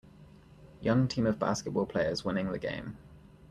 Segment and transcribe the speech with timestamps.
[0.81, 2.97] Young Team of Basketball players winning the game.